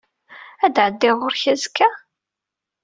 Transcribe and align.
Ad 0.65 0.71
d-ɛeddiɣ 0.75 1.15
ɣur-k 1.17 1.43
azekka? 1.53 1.89